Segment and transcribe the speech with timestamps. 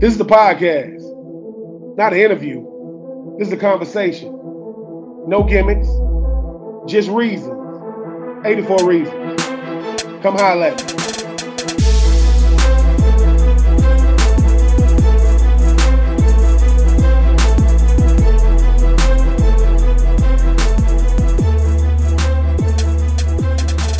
[0.00, 2.64] This is the podcast, not an interview.
[3.36, 4.30] This is a conversation.
[5.26, 5.88] No gimmicks,
[6.88, 7.50] just reasons.
[8.46, 9.42] 84 reasons.
[10.22, 10.98] Come holler at me.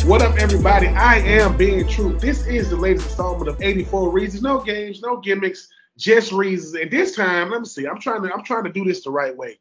[0.07, 0.87] What up, everybody?
[0.87, 2.17] I am being true.
[2.19, 4.41] This is the latest installment of 84 Reasons.
[4.41, 5.67] No games, no gimmicks,
[5.99, 6.73] just reasons.
[6.75, 7.85] And this time, let me see.
[7.85, 9.59] I'm trying to I'm trying to do this the right way.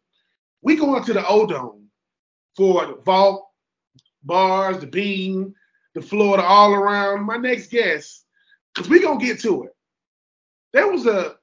[0.62, 1.88] We going to the O Dome
[2.56, 3.48] for the vault,
[4.22, 5.54] bars, the beam,
[5.94, 7.24] the floor, the all around.
[7.24, 8.24] My next guest,
[8.74, 9.76] because we gonna get to it.
[10.72, 11.36] There was a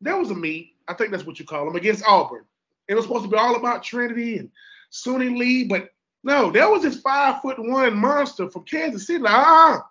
[0.00, 0.74] there was a meet.
[0.88, 2.44] I think that's what you call them against Auburn.
[2.88, 4.50] It was supposed to be all about Trinity and
[4.92, 5.90] Suni Lee, but
[6.22, 9.20] no, there was this five foot one monster from Kansas City.
[9.20, 9.86] Like, ah,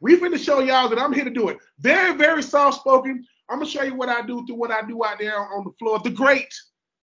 [0.00, 1.58] we finna show y'all that I'm here to do it.
[1.78, 3.26] Very, very soft spoken.
[3.52, 5.72] I'm gonna show you what I do through what I do out there on the
[5.78, 5.98] floor.
[5.98, 6.54] The great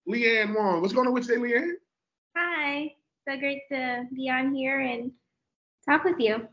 [0.10, 0.82] Leanne Wong.
[0.82, 1.74] What's going on with you today, Leanne?
[2.36, 2.96] Hi.
[3.28, 5.12] So great to be on here and
[5.88, 6.48] talk with you.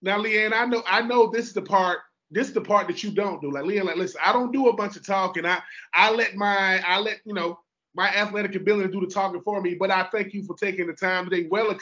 [0.00, 1.98] Now, Leanne, I know I know this is the part.
[2.30, 3.50] This is the part that you don't do.
[3.50, 5.44] Like Leanne, like listen, I don't do a bunch of talking.
[5.44, 5.60] I
[5.92, 7.58] I let my I let you know
[7.96, 9.74] my athletic ability do the talking for me.
[9.74, 11.48] But I thank you for taking the time today.
[11.50, 11.76] Well,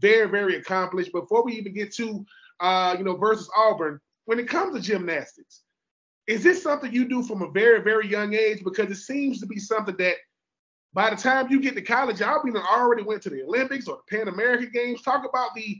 [0.00, 1.12] very, very accomplished.
[1.12, 2.26] Before we even get to,
[2.58, 5.62] uh, you know, versus Auburn, when it comes to gymnastics,
[6.26, 8.64] is this something you do from a very, very young age?
[8.64, 10.16] Because it seems to be something that
[10.94, 13.98] by the time you get to college, y'all been already went to the Olympics or
[13.98, 15.02] the Pan American Games.
[15.02, 15.76] Talk about the,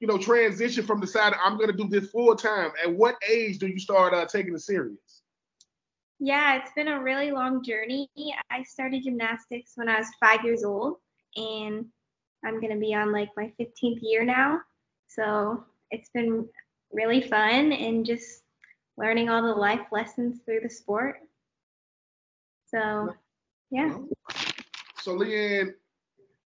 [0.00, 2.70] you know, transition from deciding I'm going to do this full time.
[2.82, 5.22] At what age do you start uh, taking it serious?
[6.20, 8.08] Yeah, it's been a really long journey.
[8.48, 10.98] I started gymnastics when I was five years old,
[11.36, 11.86] and
[12.44, 14.60] I'm going to be on like my 15th year now.
[15.08, 16.48] So it's been
[16.92, 18.41] really fun and just
[19.02, 21.16] learning all the life lessons through the sport.
[22.68, 23.14] So,
[23.70, 23.98] yeah.
[25.02, 25.74] So, Leanne,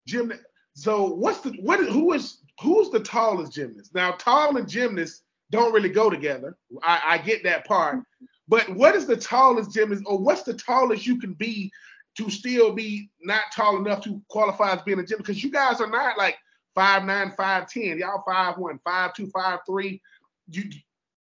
[0.07, 0.33] gym.
[0.73, 1.79] So, what's the what?
[1.81, 3.93] Who is who's the tallest gymnast?
[3.93, 6.57] Now, tall and gymnast don't really go together.
[6.81, 7.99] I, I get that part.
[8.47, 11.71] But what is the tallest gymnast, or what's the tallest you can be
[12.17, 15.27] to still be not tall enough to qualify as being a gymnast?
[15.27, 16.37] Because you guys are not like
[16.73, 17.99] five nine, five ten.
[17.99, 20.01] Y'all five one, five two, five three.
[20.49, 20.63] You,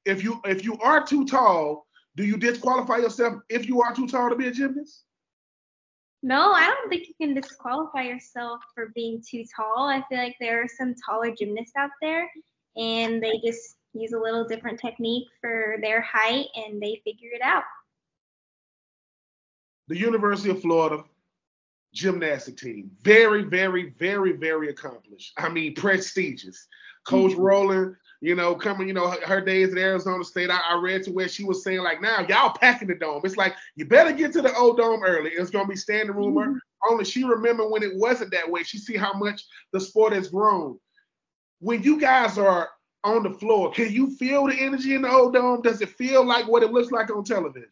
[0.04, 1.86] if you if you are too tall,
[2.16, 5.04] do you disqualify yourself if you are too tall to be a gymnast?
[6.22, 9.88] No, I don't think you can disqualify yourself for being too tall.
[9.88, 12.30] I feel like there are some taller gymnasts out there,
[12.76, 17.42] and they just use a little different technique for their height and they figure it
[17.42, 17.64] out.
[19.88, 21.04] The University of Florida
[21.92, 25.32] gymnastic team, very, very, very, very accomplished.
[25.36, 26.66] I mean, prestigious.
[27.06, 27.42] Coach mm-hmm.
[27.42, 31.02] Rowland, you know, coming, you know, her, her days at Arizona State, I, I, read
[31.02, 33.20] to where she was saying, like, now y'all packing the dome.
[33.24, 35.30] It's like, you better get to the O Dome early.
[35.30, 36.34] It's going to be standing room.
[36.36, 36.88] Mm-hmm.
[36.88, 38.62] Only she remember when it wasn't that way.
[38.62, 40.78] She see how much the sport has grown.
[41.58, 42.70] When you guys are
[43.04, 43.72] on the floor.
[43.72, 45.62] Can you feel the energy in the O Dome?
[45.62, 47.68] Does it feel like what it looks like on television?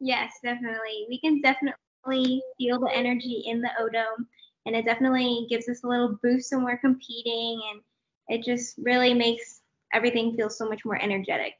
[0.00, 1.06] Yes, definitely.
[1.08, 4.26] We can definitely feel the energy in the O dome,
[4.66, 7.80] and it definitely gives us a little boost when we're competing, and
[8.28, 9.60] it just really makes
[9.92, 11.54] everything feel so much more energetic.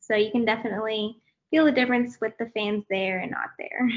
[0.00, 1.20] So you can definitely
[1.50, 3.88] feel the difference with the fans there and not there.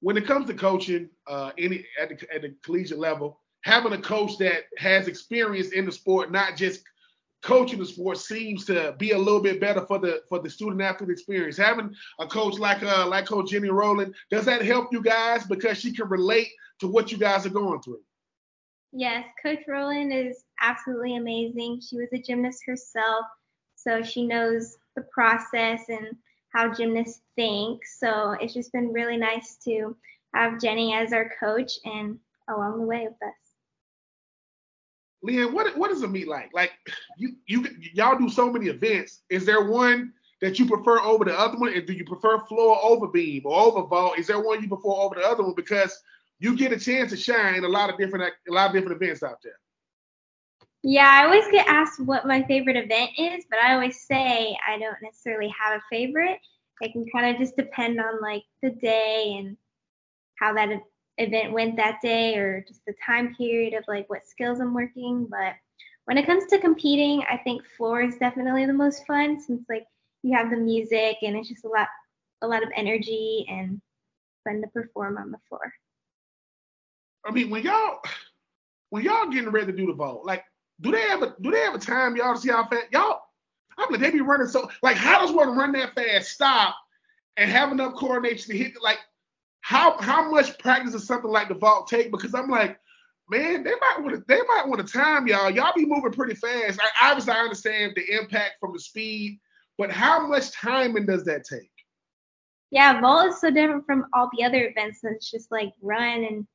[0.00, 4.00] When it comes to coaching, uh, any at the, at the collegiate level, having a
[4.00, 6.82] coach that has experience in the sport, not just
[7.42, 10.82] coaching the sport, seems to be a little bit better for the for the student
[10.82, 11.56] athlete experience.
[11.56, 15.78] Having a coach like uh like Coach Jenny Rowland, does that help you guys because
[15.78, 16.48] she can relate
[16.80, 18.00] to what you guys are going through?
[18.92, 21.80] Yes, Coach Rowland is absolutely amazing.
[21.80, 23.26] She was a gymnast herself,
[23.74, 26.16] so she knows the process and
[26.54, 27.82] how gymnasts think.
[27.98, 29.96] So it's just been really nice to
[30.34, 33.44] have Jenny as our coach and along the way with us.
[35.24, 36.50] Leanne, what what is a meet like?
[36.52, 36.72] Like
[37.16, 39.22] you you y'all do so many events.
[39.30, 41.72] Is there one that you prefer over the other one?
[41.72, 44.18] And do you prefer floor over beam or over vault?
[44.18, 45.54] Is there one you prefer over the other one?
[45.54, 45.98] Because
[46.40, 49.22] you get a chance to shine a lot of different a lot of different events
[49.22, 49.58] out there.
[50.86, 54.78] Yeah, I always get asked what my favorite event is, but I always say I
[54.78, 56.38] don't necessarily have a favorite.
[56.82, 59.56] It can kind of just depend on like the day and
[60.38, 60.82] how that
[61.16, 65.26] event went that day or just the time period of like what skills I'm working.
[65.30, 65.54] But
[66.04, 69.86] when it comes to competing, I think floor is definitely the most fun since like
[70.22, 71.88] you have the music and it's just a lot
[72.42, 73.80] a lot of energy and
[74.46, 75.72] fun to perform on the floor.
[77.24, 78.00] I mean, when y'all
[78.90, 80.44] when y'all getting ready to do the vault, like
[80.80, 83.20] do they have a do they have a time y'all to see how fast y'all?
[83.76, 86.76] I'm like, they be running so like how does one run that fast, stop,
[87.36, 88.98] and have enough coordination to hit like
[89.60, 92.10] how how much practice does something like the vault take?
[92.10, 92.78] Because I'm like,
[93.30, 95.50] man, they might want to they might want to time y'all.
[95.50, 96.80] Y'all be moving pretty fast.
[96.80, 99.40] I, obviously, I understand the impact from the speed,
[99.78, 101.70] but how much timing does that take?
[102.70, 105.00] Yeah, vault is so different from all the other events.
[105.02, 106.46] It's just like run and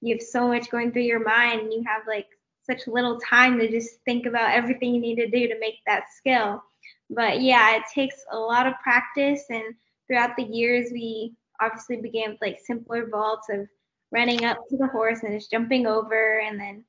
[0.00, 2.26] you have so much going through your mind and you have like
[2.62, 6.04] such little time to just think about everything you need to do to make that
[6.16, 6.62] skill.
[7.10, 9.74] But yeah, it takes a lot of practice and
[10.06, 13.66] throughout the years we obviously began with like simpler vaults of
[14.10, 16.84] running up to the horse and just jumping over and then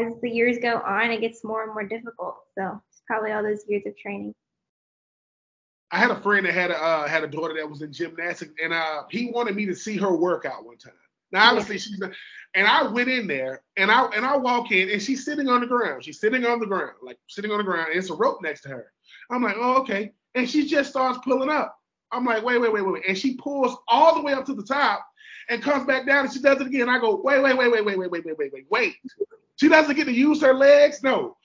[0.00, 2.36] as the years go on it gets more and more difficult.
[2.56, 4.34] So it's probably all those years of training.
[5.90, 8.54] I had a friend that had a uh, had a daughter that was in gymnastics,
[8.62, 10.94] and uh, he wanted me to see her workout one time.
[11.32, 12.12] Now obviously she's not,
[12.54, 15.60] and I went in there and I and I walk in and she's sitting on
[15.60, 16.04] the ground.
[16.04, 18.62] She's sitting on the ground, like sitting on the ground, and it's a rope next
[18.62, 18.92] to her.
[19.30, 20.12] I'm like, oh, okay.
[20.34, 21.78] And she just starts pulling up.
[22.10, 23.04] I'm like, wait, wait, wait, wait.
[23.08, 25.06] And she pulls all the way up to the top
[25.48, 26.88] and comes back down and she does it again.
[26.88, 28.94] I go, wait, wait, wait, wait, wait, wait, wait, wait, wait, wait, wait.
[29.56, 31.02] She doesn't get to use her legs?
[31.02, 31.36] No.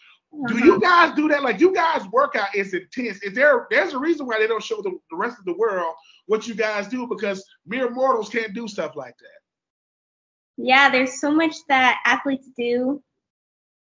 [0.47, 1.43] Do you guys do that?
[1.43, 3.23] Like you guys workout is intense.
[3.23, 5.95] Is there there's a reason why they don't show the, the rest of the world
[6.25, 9.46] what you guys do because mere mortals can't do stuff like that
[10.57, 13.01] yeah, there's so much that athletes do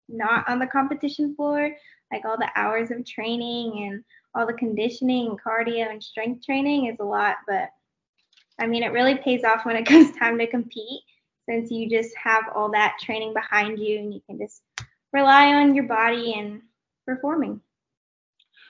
[0.09, 1.71] not on the competition floor,
[2.13, 6.87] like all the hours of training and all the conditioning and cardio and strength training
[6.87, 7.71] is a lot, but
[8.59, 11.03] I mean, it really pays off when it comes time to compete
[11.49, 14.63] since you just have all that training behind you and you can just
[15.13, 16.61] rely on your body and
[17.07, 17.61] performing.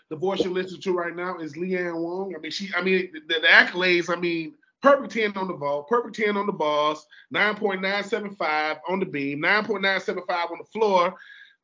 [0.09, 2.35] The voice you're listening to right now is Leanne Wong.
[2.37, 4.55] I mean, she, I mean, the, the accolades, I mean,
[4.87, 10.53] Perfect 10 on the ball, perfect 10 on the balls, 9.975 on the beam, 9.975
[10.53, 11.17] on the floor,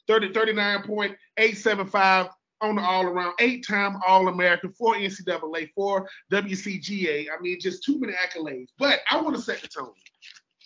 [0.09, 2.31] 30, 39.875
[2.63, 7.29] on the all around, eight time All American, four NCAA, four WCGA.
[7.29, 8.71] I mean, just too many accolades.
[8.77, 9.93] But I want to set the tone.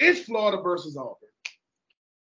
[0.00, 1.28] It's Florida versus Auburn.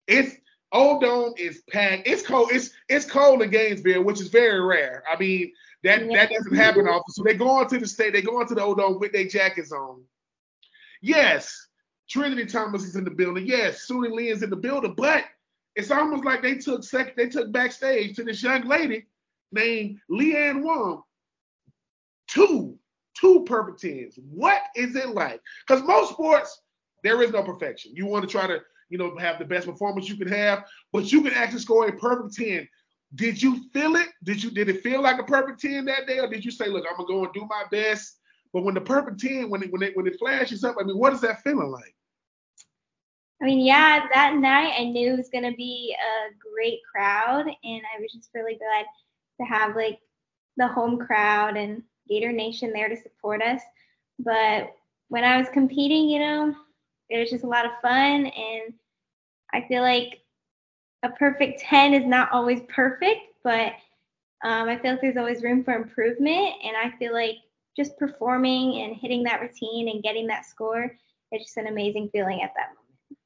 [0.09, 0.35] It's
[0.73, 2.09] O Dome is packed.
[2.09, 2.51] It's cold.
[2.53, 5.05] It's it's cold in Gainesville, which is very rare.
[5.09, 5.53] I mean,
[5.85, 6.17] that yeah.
[6.17, 7.13] that doesn't happen often.
[7.13, 9.13] So they go on to the state, they go on to the O Dome with
[9.13, 10.03] their jackets on.
[11.03, 11.69] Yes,
[12.09, 13.47] Trinity Thomas is in the building.
[13.47, 15.25] Yes, Suni Lee is in the building, but
[15.75, 19.07] it's almost like they took sec- they took backstage to this young lady
[19.53, 21.03] named Leanne Wong.
[22.29, 22.79] Two,
[23.19, 24.19] two perfect tens.
[24.31, 25.41] What is it like?
[25.67, 26.61] Because most sports,
[27.03, 27.93] there is no perfection.
[27.95, 31.13] You want to try to, you know, have the best performance you can have, but
[31.13, 32.69] you can actually score a perfect 10
[33.15, 34.09] did you feel it?
[34.25, 36.19] Did you did it feel like a perfect 10 that day?
[36.19, 38.19] Or did you say, look, I'm gonna go and do my best?
[38.57, 40.97] But when the perfect 10, when it when it when it flashes up, I mean,
[40.97, 41.95] what is that feeling like?
[43.43, 47.83] I mean, yeah, that night I knew it was gonna be a great crowd, and
[47.95, 48.87] I was just really glad
[49.43, 49.99] to have like
[50.57, 53.61] the home crowd and Gator Nation there to support us.
[54.21, 54.75] But
[55.09, 56.55] when I was competing, you know,
[57.11, 58.73] it was just a lot of fun, and
[59.53, 60.23] I feel like
[61.03, 63.75] a perfect 10 is not always perfect, but
[64.43, 66.55] um, I feel like there's always room for improvement.
[66.65, 67.37] And I feel like
[67.77, 70.97] just performing and hitting that routine and getting that score,
[71.31, 73.21] it's just an amazing feeling at that moment.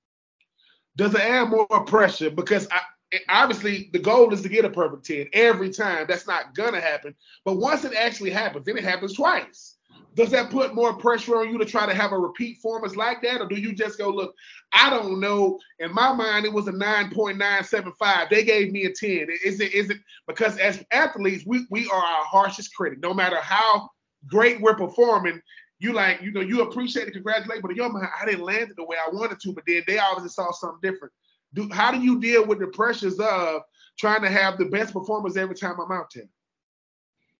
[0.97, 2.31] Does it add more pressure?
[2.31, 2.81] Because I,
[3.29, 6.07] obviously the goal is to get a perfect 10 every time.
[6.09, 7.15] That's not to happen.
[7.45, 9.77] But once it actually happens, then it happens twice
[10.15, 13.23] does that put more pressure on you to try to have a repeat performance like
[13.23, 14.35] that, or do you just go, look,
[14.73, 15.59] I don't know.
[15.79, 18.29] In my mind, it was a 9.975.
[18.29, 19.29] They gave me a 10.
[19.45, 23.01] Is it is it because as athletes, we we are our harshest critic.
[23.01, 23.89] No matter how
[24.27, 25.41] great we're performing,
[25.79, 28.77] you like, you know, you appreciate it, congratulate, but in your I didn't land it
[28.77, 31.13] the way I wanted to, but then they obviously saw something different.
[31.55, 33.63] Do how do you deal with the pressures of
[33.99, 36.29] trying to have the best performance every time I'm out there?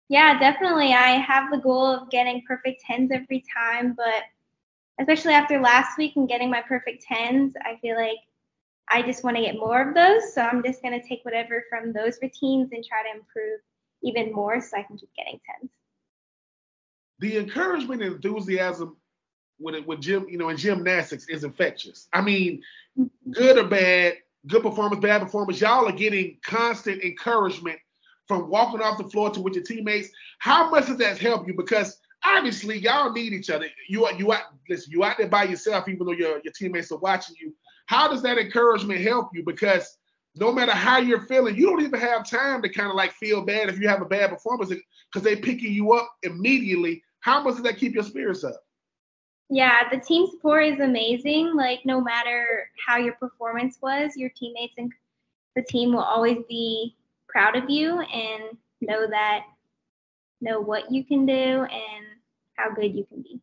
[0.09, 0.93] Yeah, definitely.
[0.93, 4.25] I have the goal of getting perfect tens every time, but
[4.99, 8.19] especially after last week and getting my perfect tens, I feel like
[8.91, 10.35] I just want to get more of those.
[10.35, 13.61] So I'm just going to take whatever from those routines and try to improve
[14.03, 15.71] even more so I can keep getting tens.
[17.21, 18.97] The encouragement and enthusiasm
[19.59, 22.09] with with gym, you know, in gymnastics is infectious.
[22.13, 22.63] I mean,
[23.31, 24.15] good or bad,
[24.47, 27.79] good performance, bad performance, y'all are getting constant encouragement
[28.27, 30.09] from walking off the floor to with your teammates.
[30.39, 31.55] How much does that help you?
[31.55, 33.67] Because obviously y'all need each other.
[33.89, 36.93] You are you out listen, you out there by yourself, even though your your teammates
[36.93, 37.55] are watching you.
[37.87, 39.43] How does that encouragement help you?
[39.45, 39.99] Because
[40.37, 43.43] no matter how you're feeling, you don't even have time to kind of like feel
[43.43, 47.03] bad if you have a bad performance because they're picking you up immediately.
[47.21, 48.65] How much does that keep your spirits up?
[49.49, 51.55] Yeah, the team support is amazing.
[51.55, 54.93] Like no matter how your performance was, your teammates and
[55.57, 56.97] the team will always be
[57.29, 59.45] proud of you and know that
[60.41, 62.07] know what you can do and
[62.55, 63.41] how good you can be.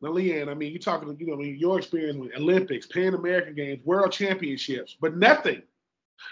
[0.00, 3.14] Now, Leanne, I mean, you're talking, you know, I mean, your experience with Olympics, Pan
[3.14, 5.62] American Games, World Championships, but nothing,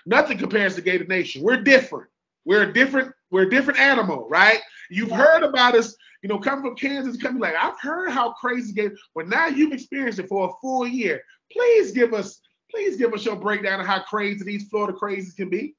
[0.04, 1.42] nothing compares to Gator Nation.
[1.42, 2.08] We're different.
[2.44, 4.60] We're a different, we're a different animal, right?
[4.90, 8.72] You've heard about us, you know, coming from Kansas, coming like, I've heard how crazy
[8.72, 11.22] game, but now you've experienced it for a full year.
[11.52, 12.40] Please give us,
[12.70, 15.74] please give us your breakdown of how crazy these Florida crazies can be.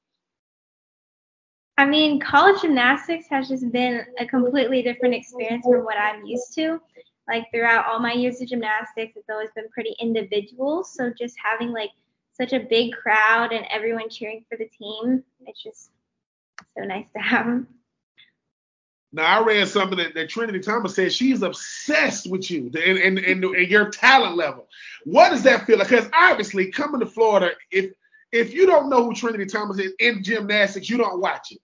[1.78, 6.52] I mean, college gymnastics has just been a completely different experience from what I'm used
[6.56, 6.80] to.
[7.28, 10.82] Like throughout all my years of gymnastics, it's always been pretty individual.
[10.82, 11.90] So just having like
[12.32, 15.90] such a big crowd and everyone cheering for the team, it's just
[16.76, 17.64] so nice to have.
[19.18, 23.18] Now I read something that, that Trinity Thomas said she's obsessed with you and, and,
[23.18, 24.68] and, and your talent level.
[25.04, 25.88] What does that feel like?
[25.88, 27.90] Because obviously coming to Florida, if
[28.30, 31.58] if you don't know who Trinity Thomas is in gymnastics, you don't watch it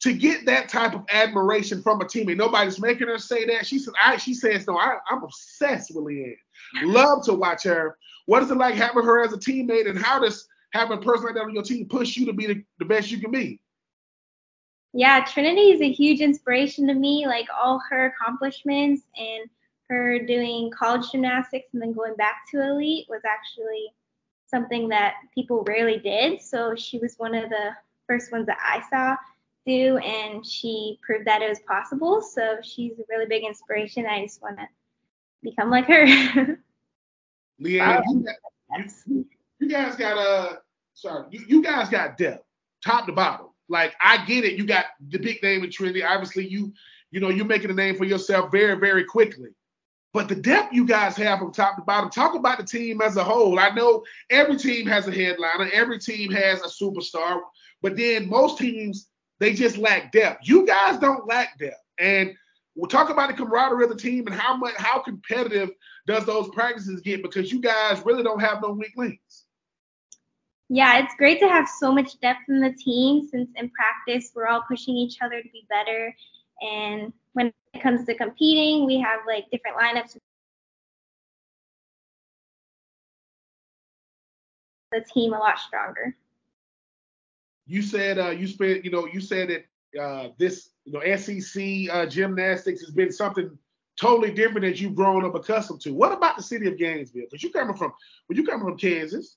[0.00, 2.36] to get that type of admiration from a teammate.
[2.36, 3.66] Nobody's making her say that.
[3.66, 6.36] She said, I she says, no, I, am obsessed with Leanne.
[6.82, 7.96] Love to watch her.
[8.26, 11.24] What is it like having her as a teammate and how does having a person
[11.24, 13.60] like that on your team push you to be the, the best you can be?
[14.92, 17.26] Yeah, Trinity is a huge inspiration to me.
[17.26, 19.48] Like all her accomplishments and
[19.88, 23.92] her doing college gymnastics and then going back to elite was actually
[24.46, 26.42] something that people rarely did.
[26.42, 27.70] So she was one of the
[28.06, 29.16] first ones that I saw
[29.64, 32.20] do, and she proved that it was possible.
[32.20, 34.06] So she's a really big inspiration.
[34.06, 34.66] I just want to
[35.42, 36.04] become like her.
[37.60, 38.24] Leanne, you,
[39.06, 39.26] you,
[39.60, 40.56] you, guys got uh
[40.94, 42.44] sorry, you, you guys got depth,
[42.84, 43.51] top to bottom.
[43.68, 46.02] Like I get it, you got the big name in Trinity.
[46.02, 46.72] Obviously, you
[47.10, 49.50] you know you're making a name for yourself very very quickly.
[50.12, 53.16] But the depth you guys have from top to bottom, talk about the team as
[53.16, 53.58] a whole.
[53.58, 57.40] I know every team has a headliner, every team has a superstar,
[57.80, 59.08] but then most teams
[59.40, 60.46] they just lack depth.
[60.46, 61.82] You guys don't lack depth.
[61.98, 62.34] And
[62.76, 65.70] we'll talk about the camaraderie of the team and how much how competitive
[66.06, 69.41] does those practices get because you guys really don't have no weak links.
[70.74, 74.46] Yeah, it's great to have so much depth in the team since in practice we're
[74.46, 76.14] all pushing each other to be better.
[76.62, 80.16] And when it comes to competing, we have like different lineups.
[84.92, 86.16] The team a lot stronger
[87.66, 91.90] you said uh, you spent, you know, you said that uh, this, you know, SEC
[91.90, 93.56] uh, gymnastics has been something
[93.98, 95.92] totally different that you've grown up accustomed to.
[95.92, 97.24] What about the city of Gainesville?
[97.30, 97.92] Because you coming from,
[98.26, 99.36] when you coming from Kansas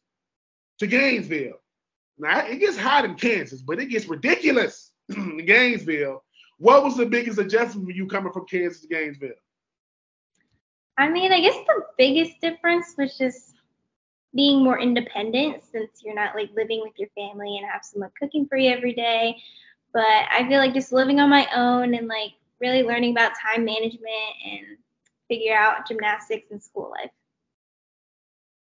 [0.79, 1.60] to Gainesville,
[2.17, 6.24] now it gets hot in Kansas, but it gets ridiculous in Gainesville.
[6.58, 9.32] What was the biggest adjustment for you coming from Kansas to Gainesville?
[10.98, 13.55] I mean, I guess the biggest difference was just
[14.34, 18.48] being more independent since you're not like living with your family and have someone cooking
[18.48, 19.36] for you every day.
[19.94, 23.65] But I feel like just living on my own and like really learning about time
[23.65, 24.77] management and
[25.27, 27.12] figure out gymnastics and school life.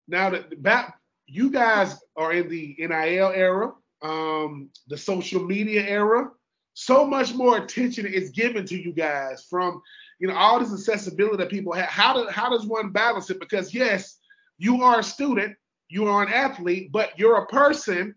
[0.08, 1.01] Now that back,
[1.32, 3.72] you guys are in the NIL era,
[4.02, 6.30] um, the social media era.
[6.74, 9.82] So much more attention is given to you guys from,
[10.20, 11.88] you know, all this accessibility that people have.
[11.88, 13.40] How do, how does one balance it?
[13.40, 14.18] Because yes,
[14.58, 15.56] you are a student,
[15.88, 18.14] you are an athlete, but you're a person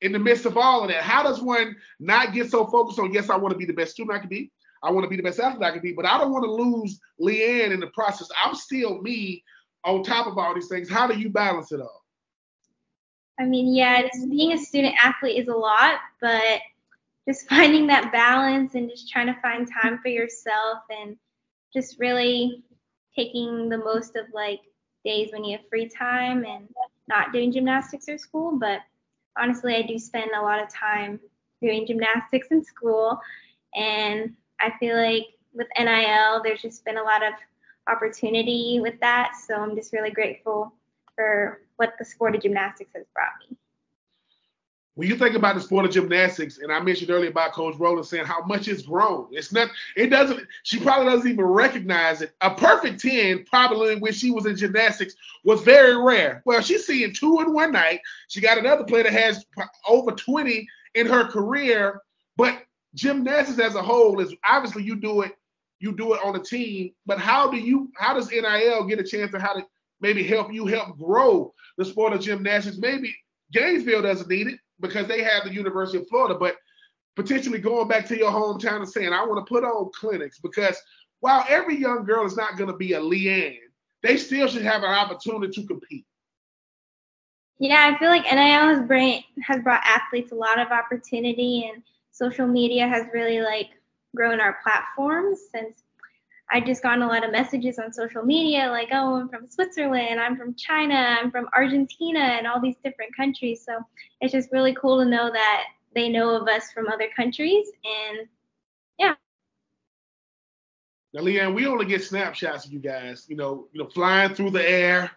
[0.00, 1.02] in the midst of all of that.
[1.02, 3.92] How does one not get so focused on, yes, I want to be the best
[3.92, 4.50] student I can be,
[4.82, 6.50] I want to be the best athlete I can be, but I don't want to
[6.50, 8.28] lose Leanne in the process.
[8.42, 9.44] I'm still me
[9.84, 10.88] on top of all these things.
[10.88, 12.03] How do you balance it all?
[13.38, 16.60] I mean, yeah, just being a student athlete is a lot, but
[17.26, 21.16] just finding that balance and just trying to find time for yourself and
[21.72, 22.62] just really
[23.16, 24.60] taking the most of like
[25.04, 26.68] days when you have free time and
[27.08, 28.56] not doing gymnastics or school.
[28.58, 28.80] But
[29.36, 31.20] honestly, I do spend a lot of time
[31.60, 33.20] doing gymnastics in school.
[33.74, 37.32] And I feel like with NIL, there's just been a lot of
[37.88, 39.32] opportunity with that.
[39.46, 40.72] So I'm just really grateful
[41.14, 43.56] for what the sport of gymnastics has brought me
[44.96, 48.06] when you think about the sport of gymnastics, and I mentioned earlier about Coach Rowland
[48.06, 49.26] saying how much it's grown.
[49.32, 52.32] It's not, it doesn't, she probably doesn't even recognize it.
[52.40, 56.42] A perfect 10, probably when she was in gymnastics, was very rare.
[56.44, 58.00] Well, she's seeing two in one night.
[58.28, 59.44] She got another player that has
[59.88, 62.00] over 20 in her career,
[62.36, 62.62] but
[62.94, 65.32] gymnastics as a whole is obviously you do it,
[65.80, 69.04] you do it on a team, but how do you, how does NIL get a
[69.04, 69.66] chance to how to
[70.04, 72.76] maybe help you help grow the sport of gymnastics?
[72.76, 73.16] Maybe
[73.52, 76.56] Gainesville doesn't need it because they have the University of Florida, but
[77.16, 80.76] potentially going back to your hometown and saying, I want to put on clinics because
[81.20, 83.56] while every young girl is not going to be a Leanne,
[84.02, 86.04] they still should have an opportunity to compete.
[87.58, 91.82] Yeah, I feel like NIL has bring has brought athletes a lot of opportunity, and
[92.10, 93.70] social media has really like
[94.14, 95.83] grown our platforms since
[96.54, 100.20] I just gotten a lot of messages on social media like, oh, I'm from Switzerland,
[100.20, 103.64] I'm from China, I'm from Argentina, and all these different countries.
[103.66, 103.80] So
[104.20, 105.64] it's just really cool to know that
[105.96, 107.66] they know of us from other countries.
[107.84, 108.28] And
[109.00, 109.14] yeah.
[111.12, 114.50] Now, Leanne, we only get snapshots of you guys, you know, you know, flying through
[114.50, 115.10] the air,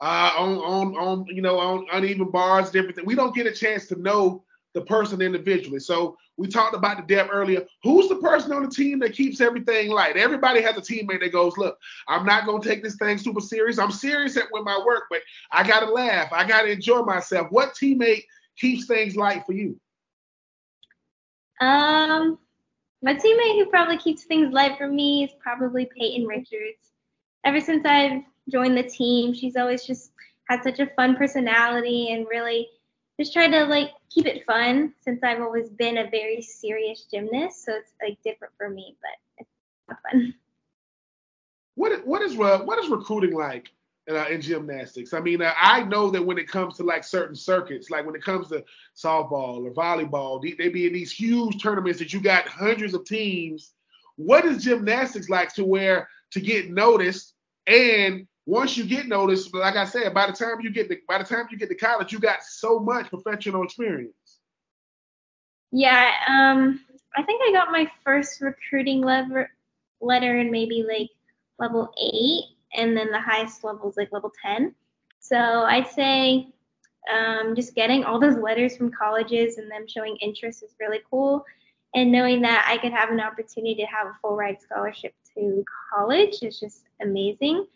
[0.00, 3.06] uh, on, on, on, you know, on uneven bars, different things.
[3.06, 4.42] We don't get a chance to know
[4.78, 5.80] the person individually.
[5.80, 7.66] So we talked about the depth earlier.
[7.82, 10.16] Who's the person on the team that keeps everything light?
[10.16, 13.78] Everybody has a teammate that goes, look, I'm not gonna take this thing super serious.
[13.78, 15.20] I'm serious at with my work, but
[15.50, 16.32] I gotta laugh.
[16.32, 17.48] I gotta enjoy myself.
[17.50, 18.24] What teammate
[18.56, 19.78] keeps things light for you?
[21.60, 22.38] Um,
[23.02, 26.92] my teammate who probably keeps things light for me is probably Peyton Richards.
[27.44, 30.12] Ever since I've joined the team, she's always just
[30.48, 32.68] had such a fun personality and really
[33.18, 37.64] just try to like keep it fun since I've always been a very serious gymnast,
[37.64, 40.34] so it's like different for me, but it's fun.
[41.74, 43.70] What what is what is recruiting like
[44.10, 45.12] uh, in gymnastics?
[45.12, 48.14] I mean, uh, I know that when it comes to like certain circuits, like when
[48.14, 48.64] it comes to
[48.96, 53.04] softball or volleyball, they, they be in these huge tournaments that you got hundreds of
[53.04, 53.72] teams.
[54.16, 57.34] What is gymnastics like to where to get noticed
[57.66, 61.18] and once you get noticed, like I said, by the time you get to, by
[61.18, 64.38] the time you get to college, you got so much professional experience.
[65.70, 66.80] Yeah, um,
[67.14, 69.50] I think I got my first recruiting lever,
[70.00, 71.10] letter in maybe like
[71.58, 74.74] level eight, and then the highest level is like level ten.
[75.20, 76.48] So I'd say
[77.12, 81.44] um, just getting all those letters from colleges and them showing interest is really cool.
[81.94, 85.62] And knowing that I could have an opportunity to have a full ride scholarship to
[85.92, 87.66] college is just amazing.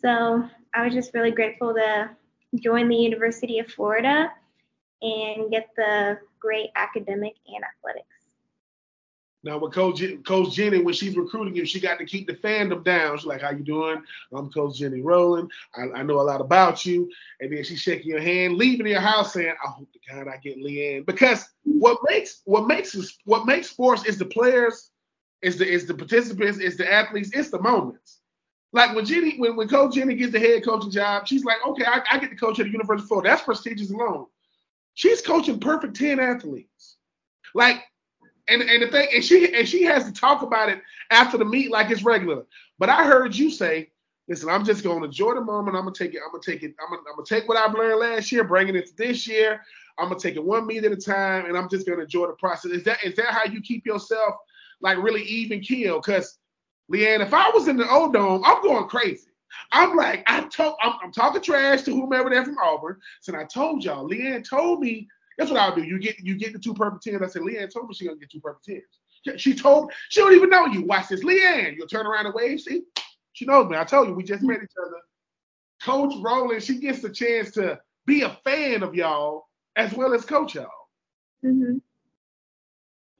[0.00, 2.10] So I was just really grateful to
[2.56, 4.30] join the University of Florida
[5.02, 8.06] and get the great academic and athletics.
[9.42, 12.82] Now, with Coach Coach Jenny, when she's recruiting you, she got to keep the fandom
[12.82, 13.16] down.
[13.16, 14.02] She's like, "How you doing?
[14.32, 15.52] I'm Coach Jenny Rowland.
[15.74, 17.08] I, I know a lot about you."
[17.40, 20.38] And then she's shaking your hand, leaving your house, saying, "I hope to God I
[20.38, 24.90] get Leanne." Because what makes what makes what makes sports is the players,
[25.42, 28.20] is the is the participants, is the athletes, it's the moments.
[28.72, 31.84] Like when Jenny, when, when Coach Jenny gets the head coaching job, she's like, okay,
[31.84, 33.30] I, I get to coach at the University of Florida.
[33.30, 34.26] That's prestigious alone.
[34.94, 36.96] She's coaching perfect 10 athletes.
[37.54, 37.82] Like,
[38.48, 41.44] and and the thing, and she and she has to talk about it after the
[41.44, 42.46] meet like it's regular.
[42.78, 43.90] But I heard you say,
[44.28, 45.76] listen, I'm just gonna enjoy the moment.
[45.76, 47.74] I'm gonna take it, I'm gonna take it, I'm gonna, I'm gonna take what I've
[47.74, 49.60] learned last year, bring it into this year.
[49.98, 52.34] I'm gonna take it one meet at a time, and I'm just gonna enjoy the
[52.34, 52.70] process.
[52.72, 54.34] Is that is that how you keep yourself
[54.80, 56.00] like really even keel?
[56.00, 56.38] Because
[56.92, 59.28] Leanne, if I was in the O Dome, I'm going crazy.
[59.72, 62.98] I'm like, I told, I'm, I'm, talking trash to whomever they're from Auburn.
[63.20, 65.82] So I told y'all, Leanne told me that's what I'll do.
[65.82, 67.22] You get you get the two perfect tens.
[67.22, 69.40] I said, Leanne told me she gonna get two perfect tens.
[69.40, 70.82] She told she don't even know you.
[70.82, 71.76] Watch this, Leanne.
[71.76, 72.60] You'll turn around and wave.
[72.60, 72.82] See,
[73.32, 73.76] she knows me.
[73.76, 74.96] I told you we just met each other.
[75.82, 80.24] Coach Rowland, she gets the chance to be a fan of y'all as well as
[80.24, 80.70] coach y'all.
[81.44, 81.80] Mhm.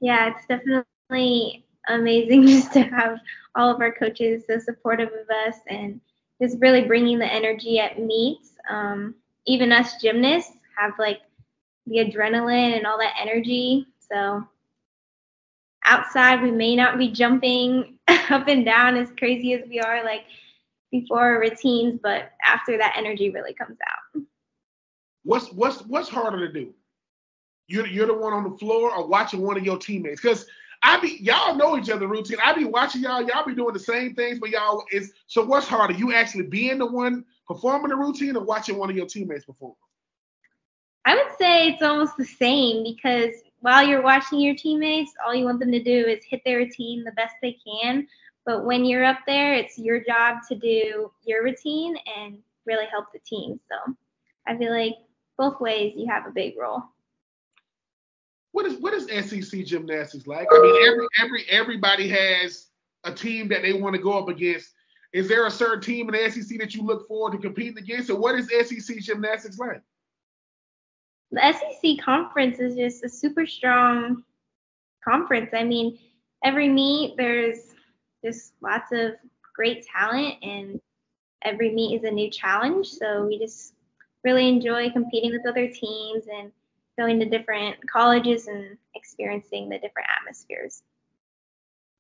[0.01, 3.19] Yeah, it's definitely amazing just to have
[3.55, 6.01] all of our coaches so supportive of us and
[6.41, 8.51] just really bringing the energy at meets.
[8.69, 9.15] Um,
[9.47, 11.21] even us gymnasts have like
[11.87, 13.87] the adrenaline and all that energy.
[14.11, 14.47] So
[15.85, 20.25] outside, we may not be jumping up and down as crazy as we are like
[20.91, 24.23] before routines, but after that energy really comes out.
[25.25, 26.73] What's what's what's harder to do?
[27.67, 30.21] You're you're the one on the floor or watching one of your teammates?
[30.21, 30.47] Because
[30.87, 32.39] I be y'all know each other routine.
[32.43, 33.21] I be watching y'all.
[33.21, 35.45] Y'all be doing the same things, but y'all is so.
[35.45, 39.07] What's harder, you actually being the one performing the routine or watching one of your
[39.07, 39.75] teammates perform?
[41.05, 45.45] I would say it's almost the same because while you're watching your teammates, all you
[45.45, 48.07] want them to do is hit their routine the best they can.
[48.45, 53.07] But when you're up there, it's your job to do your routine and really help
[53.13, 53.59] the team.
[53.69, 53.97] So
[54.47, 54.95] I feel like
[55.37, 56.85] both ways you have a big role
[58.57, 60.49] what is what is SEC gymnastics like?
[60.51, 62.69] I mean, every every everybody has
[63.05, 64.71] a team that they want to go up against.
[65.13, 68.09] Is there a certain team in the SEC that you look forward to competing against?
[68.09, 69.83] Or what is SEC gymnastics like?
[71.33, 74.25] The SEC conference is just a super strong
[75.05, 75.51] conference.
[75.53, 75.99] I mean,
[76.43, 77.75] every meet there's
[78.25, 79.17] just lots of
[79.55, 80.81] great talent, and
[81.43, 82.89] every meet is a new challenge.
[82.89, 83.75] So we just
[84.25, 86.51] really enjoy competing with other teams and
[86.99, 90.83] going to different colleges and experiencing the different atmospheres.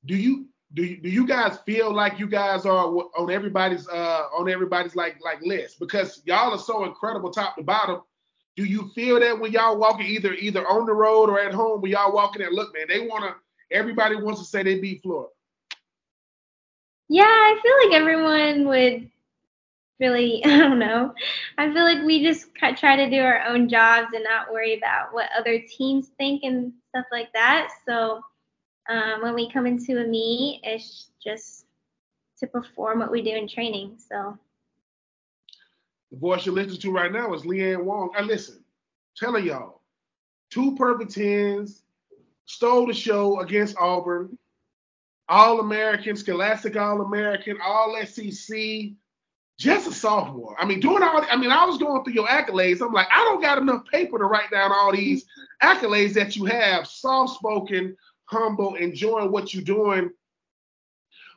[0.05, 4.25] Do you do you, do you guys feel like you guys are on everybody's uh
[4.37, 8.03] on everybody's like like list because y'all are so incredible top to bottom?
[8.57, 11.83] Do you feel that when y'all walking either either on the road or at home
[11.83, 13.35] when y'all walking and look man they want to
[13.71, 15.31] everybody wants to say they beat Florida.
[17.09, 19.11] Yeah, I feel like everyone would
[20.01, 21.15] really, I don't know.
[21.59, 25.13] I feel like we just try to do our own jobs and not worry about
[25.13, 27.69] what other teams think and stuff like that.
[27.87, 28.21] So
[28.89, 31.67] um, when we come into a meet, it's just
[32.39, 33.97] to perform what we do in training.
[33.99, 34.39] So
[36.11, 38.11] the voice you're listening to right now is Leanne Wong.
[38.17, 38.63] I listen,
[39.17, 39.81] telling y'all,
[40.51, 41.83] two perfect tens,
[42.45, 44.39] stole the show against Auburn,
[45.29, 48.57] All American, Scholastic All American, All SEC,
[49.59, 50.57] just a sophomore.
[50.59, 51.25] I mean, doing all.
[51.31, 52.81] I mean, I was going through your accolades.
[52.81, 55.25] I'm like, I don't got enough paper to write down all these
[55.63, 56.87] accolades that you have.
[56.87, 60.11] Soft spoken, humble, enjoying what you're doing.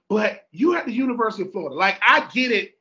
[0.10, 1.76] But you at the University of Florida.
[1.76, 2.74] Like, I get it,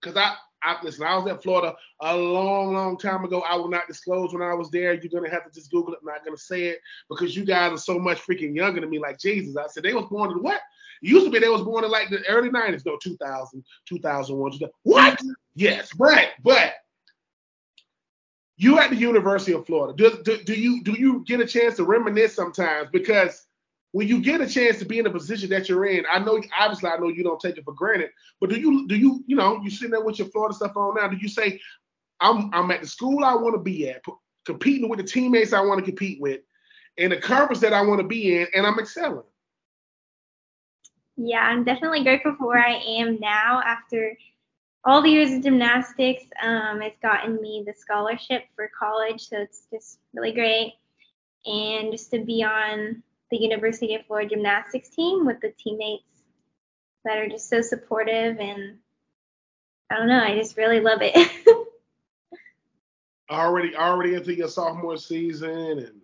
[0.00, 1.04] because I, I listen.
[1.04, 3.40] I was at Florida a long, long time ago.
[3.40, 4.92] I will not disclose when I was there.
[4.94, 6.00] You're gonna have to just Google it.
[6.02, 8.98] I'm not gonna say it because you guys are so much freaking younger than me.
[8.98, 10.60] Like Jesus, I said they was born in what?
[11.00, 14.52] Used to be they was born in like the early 90s, though, 2000, 2001.
[14.52, 14.72] 2000.
[14.82, 15.20] What?
[15.54, 16.74] Yes, but but
[18.56, 19.94] you at the University of Florida.
[19.96, 22.88] Do, do, do you do you get a chance to reminisce sometimes?
[22.92, 23.46] Because
[23.92, 26.42] when you get a chance to be in the position that you're in, I know
[26.58, 29.36] obviously I know you don't take it for granted, but do you do you you
[29.36, 31.08] know you sitting there with your Florida stuff on now?
[31.08, 31.60] Do you say
[32.20, 34.02] I'm I'm at the school I want to be at,
[34.44, 36.40] competing with the teammates I want to compete with,
[36.98, 39.22] and the conference that I want to be in, and I'm excelling?
[41.20, 44.16] Yeah, I'm definitely grateful for where I am now after
[44.84, 46.22] all the years of gymnastics.
[46.40, 50.74] Um, it's gotten me the scholarship for college, so it's just really great.
[51.44, 53.02] And just to be on
[53.32, 56.04] the University of Florida gymnastics team with the teammates
[57.04, 58.78] that are just so supportive and
[59.90, 61.30] I don't know, I just really love it.
[63.30, 66.00] already already into your sophomore season and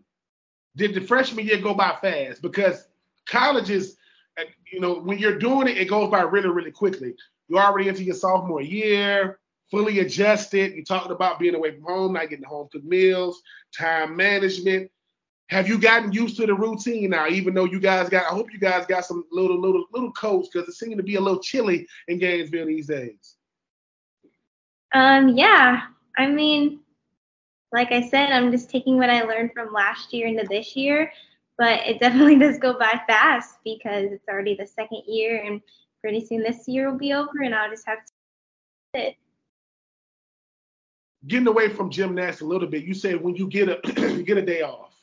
[0.76, 2.86] did the freshman year go by fast because
[3.26, 3.96] colleges
[4.70, 7.14] you know, when you're doing it, it goes by really, really quickly.
[7.48, 9.38] You're already into your sophomore year,
[9.70, 10.74] fully adjusted.
[10.74, 13.42] You talked about being away from home, not getting home cooked meals,
[13.76, 14.90] time management.
[15.50, 17.28] Have you gotten used to the routine now?
[17.28, 20.48] Even though you guys got, I hope you guys got some little, little, little coats
[20.50, 23.36] because it seems to be a little chilly in Gainesville these days.
[24.94, 25.82] Um, yeah.
[26.16, 26.80] I mean,
[27.72, 31.12] like I said, I'm just taking what I learned from last year into this year
[31.58, 35.60] but it definitely does go by fast because it's already the second year and
[36.00, 38.12] pretty soon this year will be over and I'll just have to
[38.94, 39.16] sit.
[41.26, 43.80] Getting away from gymnastics a little bit, you said when you get a
[44.12, 44.94] you get a day off.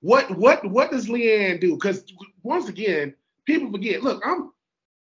[0.00, 1.74] What what what does Leanne do?
[1.74, 2.04] Because
[2.42, 3.14] once again,
[3.46, 4.02] people forget.
[4.02, 4.52] Look, I'm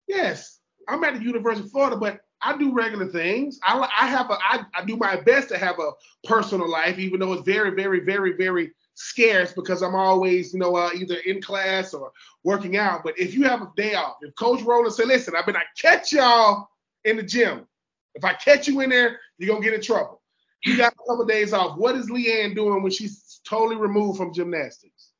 [0.06, 3.60] yes, I'm at the University of Florida, but I do regular things.
[3.62, 5.90] I I have a I, I do my best to have a
[6.24, 10.74] personal life, even though it's very very very very scarce because I'm always, you know,
[10.74, 12.10] uh, either in class or
[12.42, 13.02] working out.
[13.04, 15.62] But if you have a day off, if Coach Rowland say, listen, I've been I
[15.80, 16.68] catch y'all
[17.04, 17.66] in the gym.
[18.14, 20.20] If I catch you in there, you're gonna get in trouble.
[20.64, 21.78] You got a couple days off.
[21.78, 25.12] What is Leanne doing when she's totally removed from gymnastics?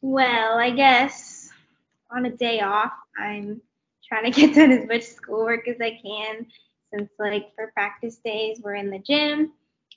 [0.00, 1.50] Well, I guess
[2.10, 3.60] on a day off, I'm
[4.08, 6.46] trying to get done as much schoolwork as I can
[6.92, 9.52] since like for practice days we're in the gym.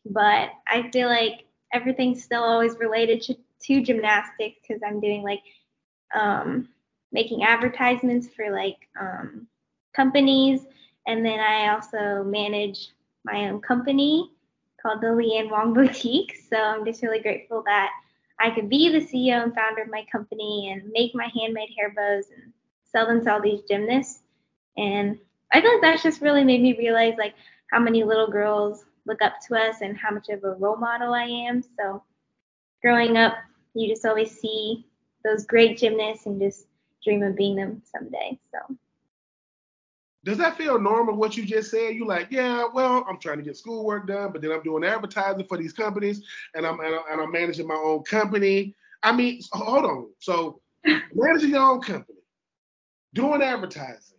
[0.06, 5.42] But I feel like everything's still always related to, to gymnastics because I'm doing like
[6.14, 6.70] um,
[7.12, 9.48] making advertisements for like um,
[9.96, 10.62] companies,
[11.08, 12.90] and then I also manage
[13.26, 14.30] my own company
[14.82, 16.36] called the Leanne Wong Boutique.
[16.50, 17.90] So I'm just really grateful that
[18.40, 21.94] I could be the CEO and founder of my company and make my handmade hair
[21.96, 22.52] bows and
[22.92, 24.20] sell them to all these gymnasts.
[24.78, 25.18] And
[25.52, 27.34] I feel like that's just really made me realize like
[27.72, 31.13] how many little girls look up to us and how much of a role model
[31.13, 31.63] I am.
[31.78, 32.04] So
[32.82, 33.36] growing up,
[33.74, 34.86] you just always see
[35.24, 36.68] those great gymnasts and just
[37.04, 38.39] dream of being them someday.
[38.52, 38.76] So
[40.26, 41.96] does that feel normal what you just said?
[41.96, 45.46] You like, yeah, well, I'm trying to get schoolwork done, but then I'm doing advertising
[45.46, 46.24] for these companies
[46.56, 48.76] and I'm and, I'm managing my own company.
[49.02, 50.10] I mean, hold on.
[50.20, 52.20] So managing your own company,
[53.13, 54.18] doing advertising,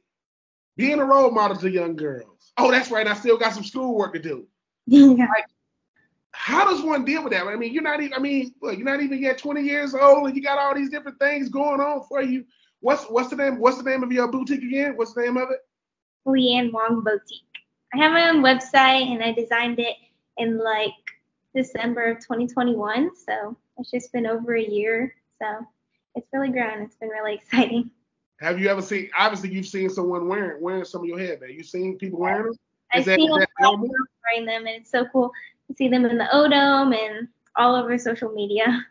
[0.77, 2.53] being a role model to young girls.
[2.59, 3.07] Oh, that's right.
[3.07, 4.47] I still got some schoolwork to do.
[4.87, 5.27] Yeah.
[5.35, 5.47] Like,
[6.37, 7.47] how does one deal with that?
[7.47, 8.13] I mean, you're not even.
[8.13, 10.91] I mean, look, you're not even yet 20 years old, and you got all these
[10.91, 12.45] different things going on for you.
[12.81, 13.59] What's what's the name?
[13.59, 14.97] What's the name of your boutique again?
[14.97, 15.61] What's the name of it?
[16.27, 17.43] Leanne Wong Boutique.
[17.95, 19.97] I have my own website, and I designed it
[20.37, 20.93] in like
[21.55, 23.11] December of 2021.
[23.17, 25.15] So it's just been over a year.
[25.41, 25.67] So
[26.15, 26.83] it's really grown.
[26.83, 27.91] It's been really exciting.
[28.41, 29.09] Have you ever seen?
[29.17, 31.55] Obviously, you've seen someone wearing wearing some of your headband.
[31.55, 32.55] You seen people wearing them?
[33.03, 35.33] Seen that wearing them, and it's so cool
[35.69, 38.87] to see them in the O Dome and all over social media.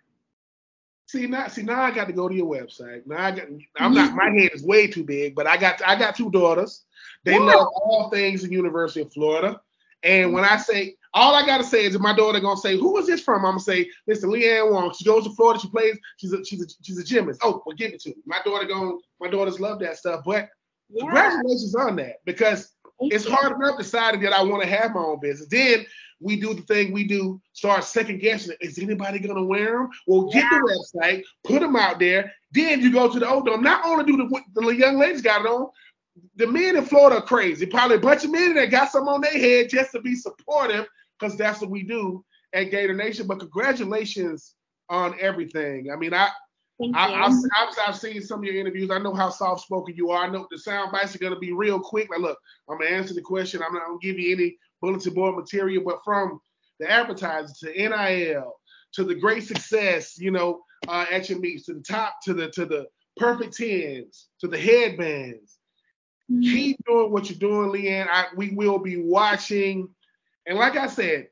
[1.07, 3.05] See now, see now I got to go to your website.
[3.05, 3.47] Now I got,
[3.79, 4.15] I'm not.
[4.15, 6.85] My head is way too big, but I got, I got two daughters.
[7.23, 9.61] They love all things in University of Florida.
[10.01, 12.97] And when I say, all I gotta say is, if my daughter gonna say, "Who
[12.97, 14.93] is this from?" I'm gonna say, "Listen, Leanne Wong.
[14.93, 15.59] She goes to Florida.
[15.59, 15.97] She plays.
[16.17, 17.41] She's a, she's a, she's a gymnast.
[17.43, 18.15] Oh, well, give it to me.
[18.25, 20.23] My daughter going, my daughters love that stuff.
[20.25, 20.49] But
[20.89, 21.01] Yeah.
[21.01, 22.73] congratulations on that because
[23.11, 25.49] it's hard enough deciding that I want to have my own business.
[25.49, 25.85] Then
[26.19, 28.55] we do the thing we do, start second guessing.
[28.61, 29.89] Is anybody gonna wear them?
[30.07, 32.31] Well, get the website, put them out there.
[32.51, 33.61] Then you go to the O Dome.
[33.61, 35.69] Not only do the, the young ladies got it on,
[36.35, 37.65] the men in Florida are crazy.
[37.65, 40.87] Probably a bunch of men that got some on their head just to be supportive,
[41.19, 43.27] because that's what we do at Gator Nation.
[43.27, 44.53] But congratulations
[44.89, 45.91] on everything.
[45.91, 46.29] I mean, I
[46.83, 47.15] Thank I, you.
[47.15, 48.91] I've, I've, I've seen some of your interviews.
[48.91, 50.25] I know how soft spoken you are.
[50.25, 52.09] I know the sound bites are going to be real quick.
[52.09, 53.61] Like, look, I'm going to answer the question.
[53.63, 56.41] I'm not going to give you any bulletin board material, but from
[56.79, 58.53] the advertising to NIL
[58.93, 62.49] to the great success, you know, uh, at your meets, to the top, to the
[62.51, 65.57] to the perfect tens, to the headbands.
[66.31, 66.43] Mhm.
[66.43, 68.07] Keep doing what you're doing, Leanne.
[68.09, 69.89] I, we will be watching.
[70.45, 71.27] And like I said,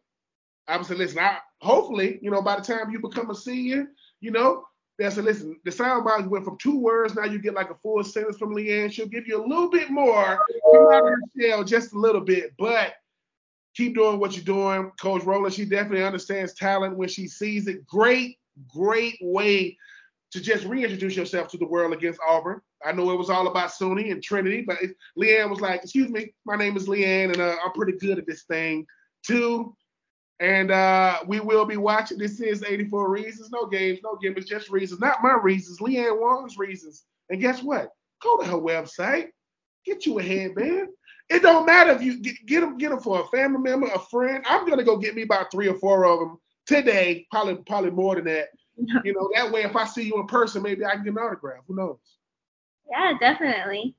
[0.67, 3.87] I was saying, listen, I, hopefully, you know, by the time you become a senior,
[4.21, 4.65] you know,
[5.01, 5.59] that's a listen.
[5.65, 7.15] The sound box went from two words.
[7.15, 8.91] Now you get like a full sentence from Leanne.
[8.91, 10.39] She'll give you a little bit more,
[10.71, 12.93] come out of her shell just a little bit, but
[13.75, 14.91] keep doing what you're doing.
[15.01, 17.85] Coach Rowland, she definitely understands talent when she sees it.
[17.87, 18.37] Great,
[18.67, 19.77] great way
[20.31, 22.61] to just reintroduce yourself to the world against Auburn.
[22.85, 24.77] I know it was all about Suni and Trinity, but
[25.17, 28.27] Leanne was like, "Excuse me, my name is Leanne, and uh, I'm pretty good at
[28.27, 28.85] this thing
[29.25, 29.75] too."
[30.41, 32.17] And uh, we will be watching.
[32.17, 34.99] This is 84 Reasons, no games, no gimmicks, just reasons.
[34.99, 37.03] Not my reasons, Leanne Wong's reasons.
[37.29, 37.89] And guess what?
[38.23, 39.27] Go to her website,
[39.85, 40.89] get you a headband.
[41.29, 43.99] It don't matter if you get, get them, get them for a family member, a
[43.99, 44.43] friend.
[44.49, 48.15] I'm gonna go get me about three or four of them today, probably probably more
[48.15, 48.47] than that.
[49.05, 51.19] You know, that way if I see you in person, maybe I can get an
[51.19, 51.61] autograph.
[51.67, 51.99] Who knows?
[52.89, 53.95] Yeah, definitely.